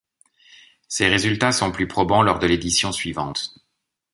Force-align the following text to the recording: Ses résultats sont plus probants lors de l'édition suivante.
Ses 0.87 1.09
résultats 1.09 1.51
sont 1.51 1.71
plus 1.71 1.87
probants 1.87 2.23
lors 2.23 2.39
de 2.39 2.47
l'édition 2.47 2.91
suivante. 2.91 3.53